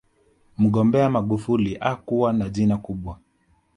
[0.57, 3.19] mgombea magufuli hakuwa na jina kubwa